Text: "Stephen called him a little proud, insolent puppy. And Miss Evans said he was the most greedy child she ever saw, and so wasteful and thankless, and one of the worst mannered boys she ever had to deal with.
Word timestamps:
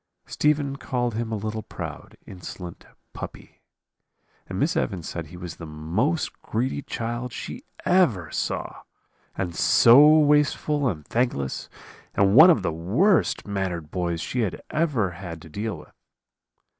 "Stephen 0.25 0.77
called 0.77 1.13
him 1.13 1.31
a 1.31 1.35
little 1.35 1.61
proud, 1.61 2.17
insolent 2.25 2.87
puppy. 3.13 3.61
And 4.47 4.57
Miss 4.59 4.75
Evans 4.75 5.07
said 5.07 5.27
he 5.27 5.37
was 5.37 5.57
the 5.57 5.67
most 5.67 6.41
greedy 6.41 6.81
child 6.81 7.31
she 7.31 7.65
ever 7.85 8.31
saw, 8.31 8.81
and 9.37 9.53
so 9.55 10.07
wasteful 10.17 10.89
and 10.89 11.05
thankless, 11.05 11.69
and 12.15 12.33
one 12.33 12.49
of 12.49 12.63
the 12.63 12.73
worst 12.73 13.45
mannered 13.45 13.91
boys 13.91 14.21
she 14.21 14.43
ever 14.71 15.11
had 15.11 15.39
to 15.43 15.49
deal 15.49 15.77
with. 15.77 15.93